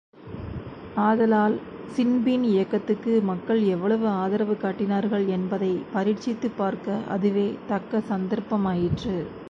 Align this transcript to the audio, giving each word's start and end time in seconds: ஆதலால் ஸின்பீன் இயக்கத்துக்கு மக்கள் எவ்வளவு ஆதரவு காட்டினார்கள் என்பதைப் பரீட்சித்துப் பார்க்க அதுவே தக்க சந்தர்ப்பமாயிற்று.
ஆதலால் 0.99 1.55
ஸின்பீன் 1.97 2.43
இயக்கத்துக்கு 2.43 3.21
மக்கள் 3.21 3.63
எவ்வளவு 3.65 4.07
ஆதரவு 4.07 4.57
காட்டினார்கள் 4.57 5.27
என்பதைப் 5.27 5.85
பரீட்சித்துப் 5.93 6.57
பார்க்க 6.57 7.01
அதுவே 7.07 7.57
தக்க 7.67 8.03
சந்தர்ப்பமாயிற்று. 8.09 9.17